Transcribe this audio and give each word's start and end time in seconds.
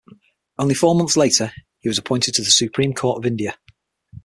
Only 0.57 0.73
four 0.73 0.95
months 0.95 1.15
later, 1.15 1.51
he 1.77 1.87
was 1.87 1.99
appointed 1.99 2.33
to 2.33 2.41
the 2.41 2.49
Supreme 2.49 2.95
Court 2.95 3.19
of 3.19 3.25
India. 3.27 3.59